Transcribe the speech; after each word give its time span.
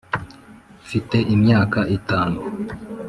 mfite 0.83 1.17
imyaka 1.35 1.79
itanu. 1.97 2.39